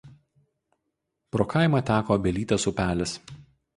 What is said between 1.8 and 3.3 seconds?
teka Obelytės upelis.